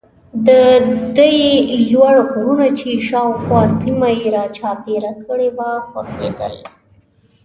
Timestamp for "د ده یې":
0.47-1.51